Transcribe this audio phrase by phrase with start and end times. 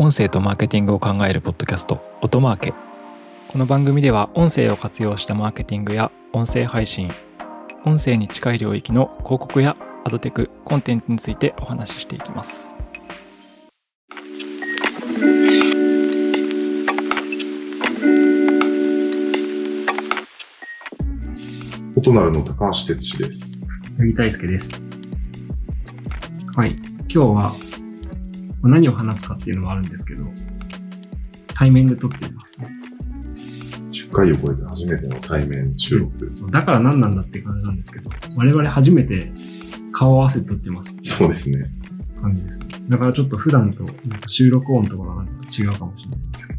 [0.00, 2.72] 音声とマーケティングを考えるポッドキャスト音マーケ
[3.48, 7.10] この番組では音声を活用したマーケティングや音声配信
[7.84, 12.76] 音声に近い領域の広告やアドテクコンテンツについてお話ししていきます
[21.96, 23.66] 音なるの高橋哲司です。
[23.98, 24.80] 八木大輔です。
[26.54, 26.76] はい。
[27.08, 27.67] 今日はまあ
[28.62, 30.24] 何を話すかっていうのもあるんですけど、
[31.54, 32.68] 対面で撮っていますね。
[33.90, 36.46] 10回を超えて初めての対面収録です。
[36.50, 39.32] だから何なんだって感じなんですけど、我々初めて
[39.92, 41.70] 顔合わせて撮ってますそうですね。
[42.20, 42.66] 感じですね。
[42.88, 46.58] だからちょっと普段となんか収録音とかがなんか違うかもしれないんですけど。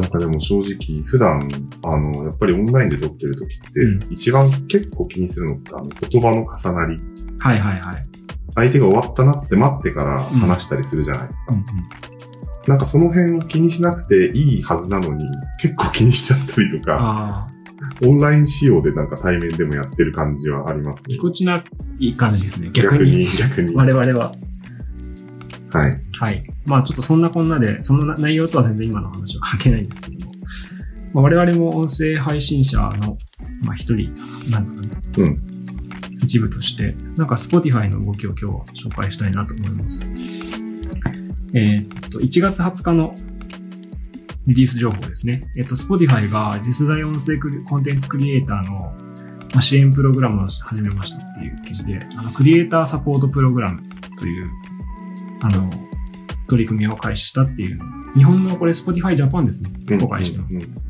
[0.00, 1.48] なんかでも正直、普段、
[1.82, 7.00] あの、やっぱりオンラインで撮ってる時って、うん一番結構気にするのって、あの、言葉の重なり。
[7.38, 8.07] はいはいはい。
[8.60, 11.54] 相手が終わったなって待ってから話したりするじゃないですか。
[11.54, 11.64] うんうん。
[12.66, 15.24] なんかその辺を気にしなくていいはずなのに、
[15.60, 17.46] 結構気にしちゃったりとか、
[18.02, 21.18] オンライン仕様でなんか対面でもやってる感じはありますねぎ。
[21.18, 21.64] こちな
[21.98, 22.70] いい感じですね。
[22.72, 23.24] 逆に。
[23.24, 23.74] 逆に。
[23.74, 24.34] 我々は。
[25.70, 26.00] はい。
[26.18, 26.44] はい。
[26.66, 30.32] まあちょっとそんなこんなで、そのな内容とは全然今の話は関係ないんですけども、
[31.14, 33.16] まあ、我々も音声配信者の、
[33.64, 34.14] まあ一人
[34.50, 34.88] なんですかね。
[35.18, 35.57] うん。
[36.22, 40.02] 一部として、なんか Spotify の動きを今日は紹介したいなと思います。
[41.54, 43.14] えーっと、1月20日の
[44.46, 45.42] リリース情報ですね。
[45.56, 48.70] えっと、Spotify が次世代音声コンテンツクリエイター
[49.54, 53.82] の支援プログラムを始めましたっていう記事で、あのクリエイターサポートプログラム
[54.18, 54.50] という、
[55.42, 55.70] あの、
[56.48, 57.80] 取り組みを開始したっていう、
[58.14, 59.70] 日本のこれ Spotify Japan ですね。
[59.98, 60.56] 公開してます。
[60.56, 60.87] うんうん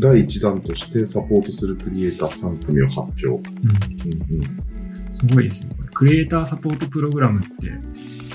[0.00, 3.26] 第1弾としてサポートするクリエイター3組を発表。
[3.26, 5.70] うんうんうんすごいですね。
[5.92, 7.72] クリエイターサポートプログラムって、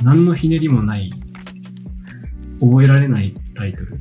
[0.03, 1.11] 何のひねりもない、
[2.59, 3.97] 覚えられないタイトル。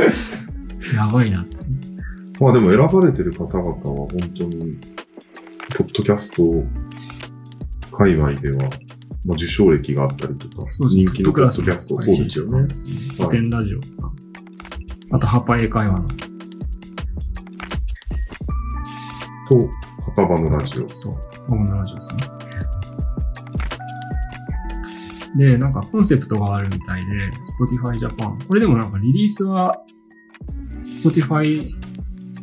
[0.96, 1.44] やばいな。
[2.40, 4.78] まあでも選ばれてる方々は本当に、
[5.76, 6.64] ポッドキャスト
[7.96, 8.56] 界隈では、
[9.26, 11.04] まあ、受賞歴があったりとか、そうですね。
[11.04, 12.66] 人気のポッドキャスト、そうですよね。
[13.50, 14.12] ラジオとか。
[15.10, 16.08] あと、ハパ英会話の。
[20.64, 20.94] 70。
[20.94, 21.16] そう。
[21.48, 22.22] 僕ラジオですね。
[25.36, 28.46] で、なんかコンセプトがあるみたいで、Spotify Japan。
[28.46, 29.80] これでもなんかリリースは
[31.02, 31.68] Spotify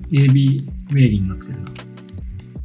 [0.09, 1.71] AB 名義になってるな。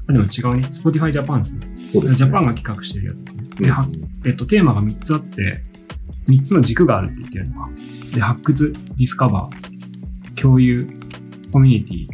[0.08, 0.68] あ、でも違うね。
[0.68, 1.60] Spotify Japan ですね。
[1.76, 3.44] すねジャパンが企画してるやつですね。
[3.56, 3.86] で、は
[4.26, 5.62] えっと、テーマが3つあって、
[6.28, 7.70] 3つの軸があるって言ってるのか。
[8.14, 10.88] で、発掘、ディスカバー、共有、
[11.52, 12.08] コミュニティ、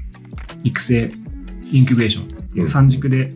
[0.65, 1.09] 育成、
[1.71, 2.38] インキュベーション。
[2.55, 3.33] う3軸で、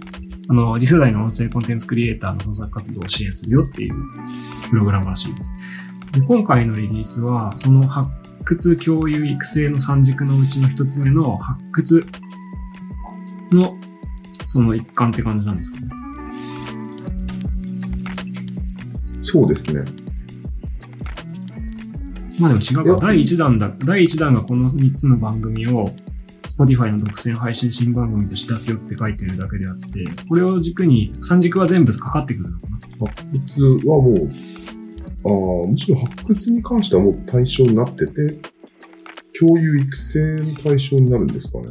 [0.49, 3.95] あの、次世代の音声コンテンツクリエイターの創作活動を支援するよっていう
[4.71, 5.53] プログラムらしいです。
[6.13, 8.09] で今回のリリースは、その発
[8.45, 12.07] 掘、共有、育成の3軸のうちの1つ目の発掘
[13.51, 13.77] の
[14.47, 15.89] その一環って感じなんですかね。
[19.23, 19.85] そうですね。
[22.39, 23.07] まあでも違うか。
[23.07, 23.73] 第1弾だ。
[23.79, 25.91] 第1弾がこの3つの番組を
[26.59, 33.07] Spotify の独占配信新番組として出すよって書いてるだけであって、これを軸に、3軸は全部かかってくるのかな。
[33.07, 34.31] 発掘はもう、
[35.25, 38.41] ああ、むしろ発掘に関してはもう対象になってて、
[39.39, 41.65] 共有育成の対象になるんですかね。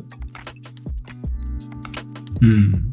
[2.41, 2.91] うん。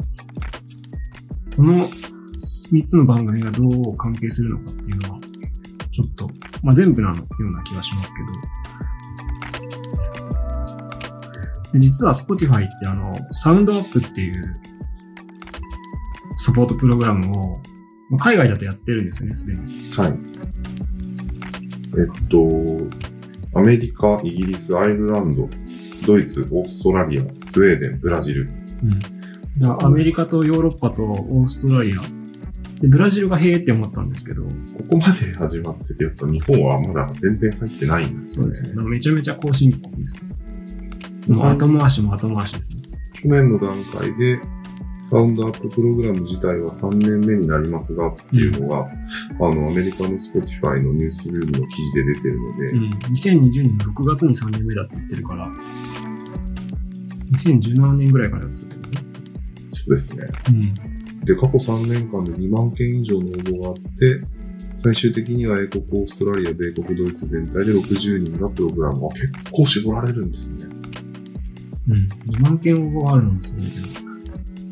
[1.56, 5.20] この3つの番組がどう関係するのかっていうのは、
[5.90, 6.28] ちょっと、
[6.62, 8.57] まあ全部なのような気がしますけど。
[11.74, 14.56] 実は Spotify ってあの、サウンドアップっていう
[16.38, 17.60] サポートプログラムを、
[18.10, 19.60] まあ海外だとやってるんですよね、すでに。
[19.94, 20.14] はい。
[21.98, 25.48] えっと、アメリカ、イギリス、アイルランド、
[26.06, 28.48] ドイツ、オーストラリア、スウェーデン、ブラジル。
[28.82, 28.98] うん。
[29.58, 32.00] だからアメリカとヨーロッパとオーストラリア。
[32.80, 34.50] で、ブラジルがへえって思ったんですけど、こ
[34.88, 38.42] こまで始まってて、やっぱ日本はまだ全然入ってないんですね。
[38.42, 38.68] そうですね。
[38.70, 40.47] だからめちゃめちゃ後進国ですね。
[41.28, 42.82] もう後回しも後回しですね。
[43.12, 44.40] 去年の段階で、
[45.02, 48.90] サウンドアッププログラム自体は3年目になりますがっていうのが、
[49.40, 52.88] あの、アメリカの Spotify のニュースルームの記事で出てるので、うん。
[53.14, 55.50] 2020年6月に3年目だって言ってるから、
[57.32, 58.98] 2017年ぐらいからやってたけどね。
[59.72, 60.26] そうですね。
[60.48, 60.74] うん。
[61.24, 64.20] で、過去3年間で2万件以上の応募があって、
[64.76, 69.06] 最終的には英国、オーストラリア、米国、ドイツ全体で60人がプログラム。
[69.06, 70.77] あ、結構絞られるんですね。
[71.88, 72.08] うん。
[72.32, 73.86] 2万件応募があるのもすごいけど。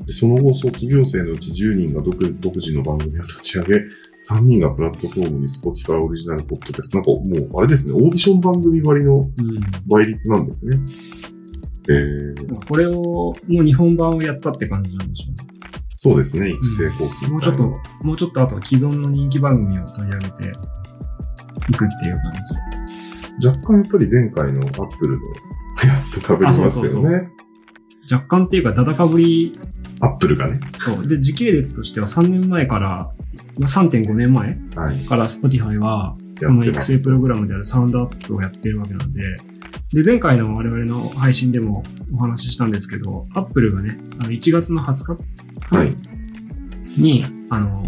[0.07, 3.75] でその後、卒業生のうち10人が独独自の番組を立ち上げ、
[4.29, 6.99] 3人がプラットフォームに Spotify オリジナルポッドキャスト。
[6.99, 9.27] なんかもう、あれですね、オーディション番組割のうん。
[9.89, 10.79] 倍率なんですね。
[11.89, 15.47] えー、これを、の日本版をやったって感じなんでしょうね。
[15.99, 17.63] そうですね、育成コースみたいなもうちょっと、
[18.05, 22.33] もうちょっとあと既存の人気番組を取り上げていくっていう感
[23.41, 23.47] じ。
[23.47, 25.19] 若干やっぱり前回の Apple の
[25.87, 26.67] やつと被りますよね。
[26.67, 27.47] あそうそうそう
[28.11, 29.59] 若干っていうか、だだかぶり、
[30.01, 30.61] Apple がね。
[30.79, 31.07] そう。
[31.07, 33.11] で、時系列としては3年前から、
[33.59, 34.99] まあ、3.5年前はい。
[35.07, 36.65] から Spotify は、この。
[36.65, 39.23] 育成プログラムであるサウンドアップをやってるわけなんで、
[39.93, 41.83] で、前回の我々の配信でも
[42.15, 45.17] お話ししたんですけど、Apple がね、あの1月の20
[45.69, 45.97] 日はい。
[46.97, 47.83] に、あの、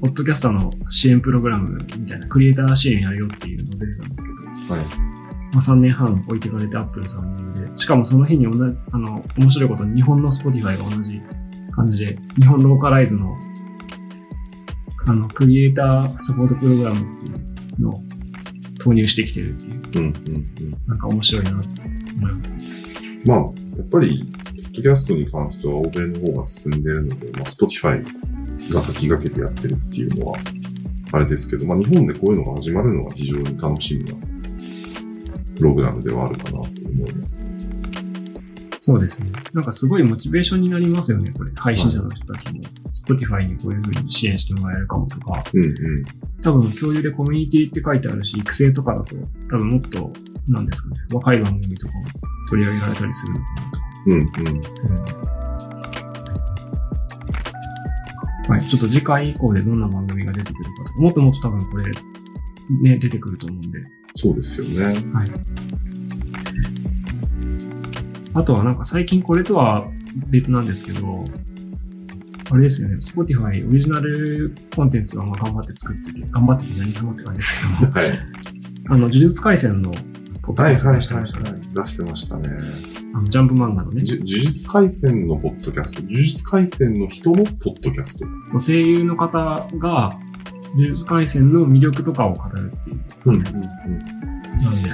[0.00, 4.80] ポッドキャスターの支援プログラムみたいな、クリエイター支援やるよっていうのが出てたんですけど、は
[5.10, 5.13] い。
[5.54, 11.22] まあ、3年半置いてかれて Apple さんで、しかもその日に同じ、あの、面白いことに日本の Spotify が同じ
[11.70, 13.36] 感じで、日本ローカライズの、
[15.06, 17.30] あの、クリエイターサポートプログラムってい
[17.78, 18.02] うのを
[18.80, 20.88] 投入してきてるっていう、うんうんうん。
[20.88, 22.56] なんか面白いなと思います。
[23.24, 28.04] まあ、やっぱり、ポッドキャストに関しては欧米の方が進んでるので、まあ、Spotify
[28.72, 30.38] が先駆けてやってるっていうのは、
[31.12, 34.33] あれですけど、まあ、日本でこういうのが始まるのは非常に楽しみな
[35.56, 36.68] プログラムではあるかなと思
[37.06, 37.42] います。
[38.80, 39.32] そうですね。
[39.54, 41.50] なんかすごいモチベーションになりますよね、これ。
[41.56, 42.60] 配信者の人たちも。
[42.92, 45.42] Spotify にこういう風に支援してもらえるかもとか。
[45.54, 45.72] うんうん。
[46.42, 49.16] 多分共有でコミュニティって書いてあるし、育成とかだと、
[49.48, 50.12] 多分もっと、
[50.46, 52.04] なんですかね、若い番組とかも
[52.50, 53.46] 取り上げられたりするのか
[54.06, 54.60] うんうん。
[54.60, 54.94] なとする。
[58.48, 61.90] はい、ちょっと次回以降でどんな番組が出てくるかとか、もっともっと多分これ、
[62.82, 63.82] ね、出てくると思うんで。
[64.14, 64.84] そうですよね。
[65.12, 65.30] はい。
[68.34, 69.84] あとはなんか最近これとは
[70.28, 71.24] 別なんですけど、
[72.50, 78.08] あれですよね、Spotify オリジナルコンテンツがまあ頑張って作ってて、頑張ってて何頑張って感じですけど、はい。
[78.86, 79.90] あの、呪術廻戦の
[80.42, 81.50] ポッドキャストはいはい出してましたね。
[81.50, 81.60] はい。
[81.74, 82.48] 出してましたね。
[83.14, 88.26] あのジャンプ漫画のね、呪術廻戦のポッドキャスト、呪術廻戦の人のポッドキャスト。
[88.58, 90.18] 声優の方が
[90.76, 93.00] 呪術廻戦の魅力とかを語るっていう。
[93.26, 93.42] うんうん
[94.62, 94.88] なんで、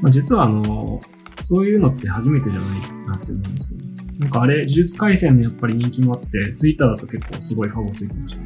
[0.00, 1.00] まあ、実はあの、
[1.40, 3.86] そういうのって初めてじゃないなって思うんですけど、
[4.20, 8.36] なんかあれ、呪術廻戦のやっぱり人気もあって、ツイッターだと結構すごいファボついてまし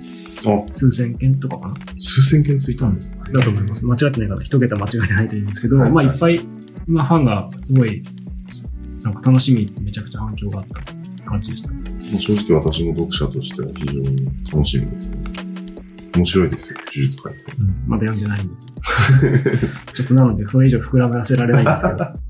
[0.43, 0.50] た。
[0.52, 3.87] あ、数千件とかかな数千件ついたんですか、だと思います。
[3.87, 6.40] 間違ってないから、一桁間違えてないといいんですけど、はいはいまあいっぱい、
[6.87, 8.02] まあファンがすごい、
[9.02, 11.89] なんか楽しみってめちゃくちゃ反響があった感じでしたね。
[12.12, 15.16] まあ正直私も読者としては非常に楽しみですね。
[16.14, 17.54] 面白いですよ、呪術廻戦。
[17.58, 18.74] うん、まだ読んでないんですよ。
[19.94, 22.04] ちょっとなので、それ以上膨らませられないんですけど。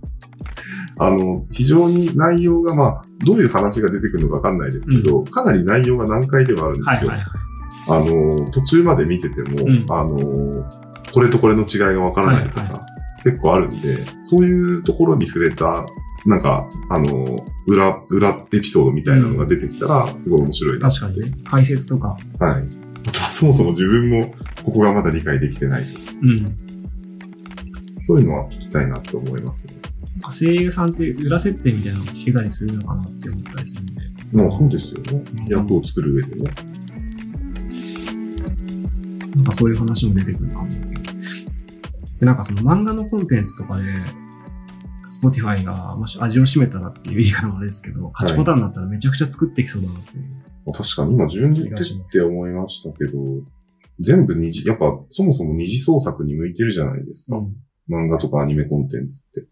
[1.03, 7.11] あの、非常に内容が、まあ、どういう話が出てくるのかわかんないですけど、かなり内容が難解ではあるんですよ。
[7.11, 7.51] はいはいはい。
[7.89, 10.71] あの、途中まで見てても、うんあの、
[11.13, 12.87] これとこれの違いがわからないとか、はいは
[13.23, 15.87] 結構あるんで、そういうところに触れた、
[16.27, 20.91] なんか、あの、裏、裏エピソードみたいなのが出てきたら、すごい面白いな。
[20.91, 21.33] 確かにね。
[21.45, 22.09] 解説とか。
[22.39, 22.65] はい。
[23.07, 24.35] あとはそもそも自分も
[24.65, 25.83] ここがまだ理解できてない。
[26.23, 26.57] うん。
[28.03, 29.75] そういうのは聞きたいなと思いますね。
[30.29, 33.93] 声優さんって裏設定みたいなのを聞けたりするのかなって思ったりするんで。
[34.35, 35.25] まあそうですよね。
[35.39, 36.51] うん役を作る上でね。
[39.37, 41.01] なんかそういう話も出てくる感じですよ。
[42.21, 43.85] で、なんかその漫画のコンテンツとかで、
[45.23, 53.19] Spotify がもし味を占めたらっていう言い方もあれですけど、勝ちパターンになったらめちゃくちゃ作ってきそうだなってい確かに今順次って思いましたけど、
[54.01, 57.37] 全部二次、やっぱそもそも二次創作に向いてるじゃないですか。
[57.37, 57.57] うん
[57.91, 59.49] 漫画とかアニメコンテンツって。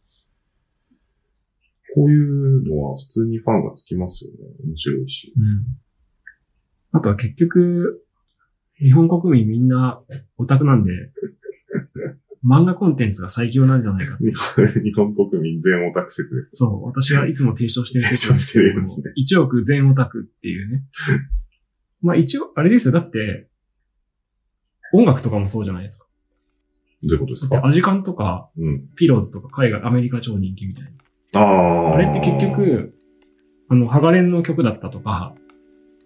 [1.95, 4.39] こういうのは普通にファンがつきますよね。
[4.65, 5.35] 面白いし。
[5.37, 5.67] うん。
[6.93, 8.05] あとは結局、
[8.79, 10.01] 日本国民みんな
[10.37, 10.93] オタクなんで、
[12.49, 14.17] 漫画コンテンツが最強なんじゃないか。
[14.25, 16.51] 日本日本国民全オタク説です。
[16.53, 20.85] そう、私がいつも提唱してる説なんですけど提唱してるやつね1億全オタクっていうね。
[22.01, 22.93] まあ一応、あれですよ。
[22.95, 23.49] だって、
[24.93, 26.07] 音楽とかもそうじゃないですか。
[27.03, 27.57] どういうことですか？
[27.57, 28.89] だってアジカンとか、うん。
[28.97, 30.85] ピローズとか海外、アメリカ超人気みたい
[31.35, 31.41] な。
[31.41, 31.45] あ
[31.91, 31.95] あ。
[31.95, 32.95] あれって結、局、
[33.69, 35.35] あの、ハガレンの曲だったとか、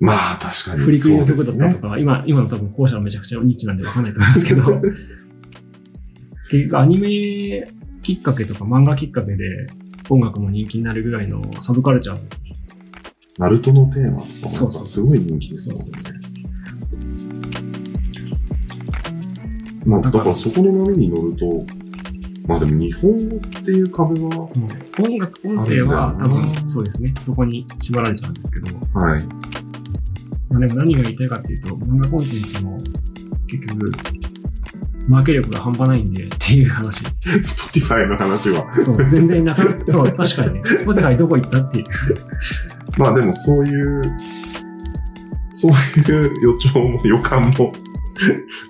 [0.01, 0.83] まあ確かに。
[0.83, 1.91] フリクリの曲だったとか。
[1.91, 4.63] か、今、今の多分後者はめちゃくちゃニッチなんでわかんないと思いますけど、
[6.53, 7.65] 結局アニメ
[8.03, 9.69] きっかけとか漫画きっかけで
[10.11, 12.53] 音楽も人気になるぐらいのサブカルチャーですね。
[13.39, 14.19] ナルトのテーマ
[14.51, 16.11] とかすごい人気ですもんねそうそ
[19.87, 19.89] う。
[19.89, 21.65] まあ、だからそこの波に乗ると、
[22.47, 24.65] まあでも日本語っていう壁は、そう。
[24.99, 27.15] 音楽、音声は多分そうですね。
[27.19, 29.25] そこに縛られちゃうんですけど、はい。
[30.51, 32.79] まあ、でも何が言いたいかっていうと、漫画コンテンツも
[33.47, 33.91] 結局、
[35.09, 37.05] マーケ力が半端ないんでっていう話。
[37.25, 38.81] Spotify の話は。
[38.81, 41.85] そう、全然なかなか、 そう、確かにね、Spotify どこ行ったっていう。
[42.99, 44.03] まあでもそういう、
[45.53, 47.73] そういう予兆も予感も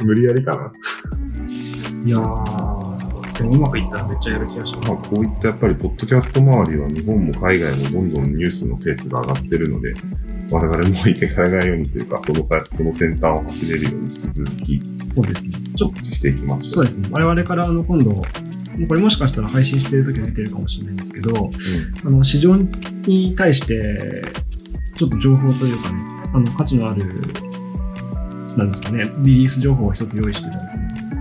[0.01, 0.73] 無理やりかな。
[2.05, 2.72] いやー、
[3.43, 5.03] でもうまくいったらめっちゃやる気がしますまあ、。
[5.03, 9.95] こういったやっぱり、ポッドキャスト周りは日本も海外もどんどんニュースのペースが上がってるので、
[10.51, 14.81] 我々も置いてかれないようにというか、そのさその先端を走れるように引き続き
[15.15, 15.53] そうですね。
[15.77, 16.71] ちょっと、していきましょう。
[16.71, 17.09] そうですね。
[17.11, 21.51] 我々からあの今度、これもしかしたら配信してる時は出てるかもしれないんですけど、
[22.05, 24.23] あの市場に対して、
[24.95, 25.99] ちょっと情報というかね、
[26.35, 27.05] あの価値のある、
[28.57, 31.12] なんですかね、リリース情報を一つ用意してるんですね。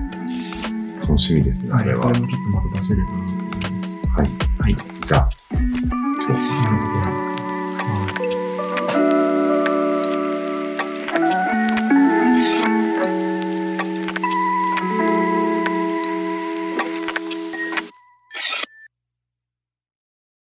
[1.12, 2.08] 楽しみですね、はい、これは。
[2.08, 4.08] それもちょっとまた出せればなと思います。
[4.15, 4.27] はい。
[4.60, 4.75] はい。
[5.06, 5.30] じゃあ、